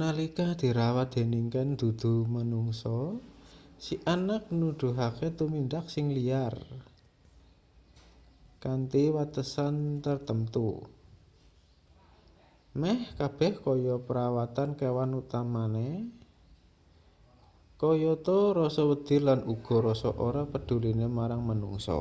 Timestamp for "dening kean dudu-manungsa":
1.14-2.98